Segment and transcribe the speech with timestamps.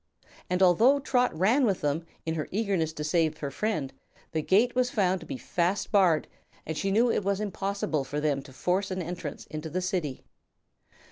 [0.49, 3.93] And, although Trot ran with them, in her eagerness to save her friend,
[4.31, 6.27] the gate was found to be fast barred
[6.65, 10.23] and she knew it was impossible for them to force an entrance into the City.